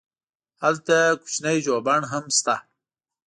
هلته 0.63 0.95
کوچنی 1.21 1.57
ژوبڼ 1.65 1.99
هم 2.11 2.25
شته. 2.37 2.55